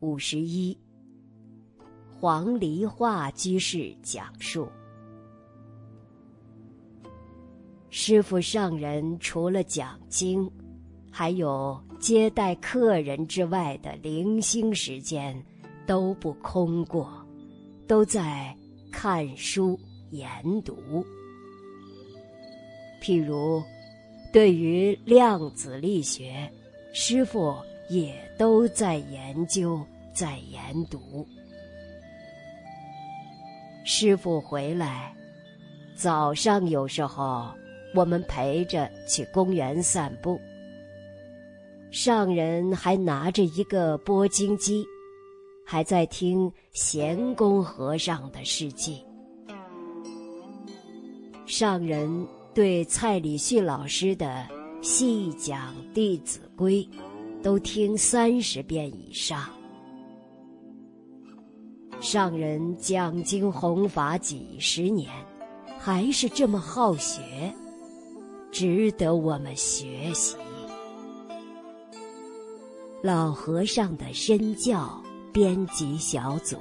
[0.00, 0.76] 五十一，
[2.20, 4.68] 黄梨化居士讲述：
[7.88, 10.50] 师傅上人除了讲经，
[11.10, 15.42] 还有接待客人之外的零星时间，
[15.86, 17.10] 都不空过，
[17.88, 18.54] 都在
[18.92, 20.28] 看书研
[20.62, 20.76] 读。
[23.00, 23.62] 譬如，
[24.30, 26.52] 对于量子力学，
[26.92, 27.54] 师傅。
[27.88, 29.80] 也都在研究，
[30.12, 31.26] 在研读。
[33.84, 35.14] 师傅回来，
[35.94, 37.48] 早上有时候
[37.94, 40.40] 我们陪着去公园散步。
[41.92, 44.84] 上人还拿着一个播经机，
[45.64, 49.02] 还在听贤公和尚的事迹。
[51.46, 54.46] 上人对蔡礼旭老师的
[54.82, 56.82] 细讲《弟子规》。
[57.46, 59.48] 都听三十遍以上。
[62.00, 65.08] 上人讲经弘法几十年，
[65.78, 67.22] 还是这么好学，
[68.50, 70.36] 值得我们学习。
[73.00, 75.00] 老和尚的身教
[75.32, 76.56] 编辑小组。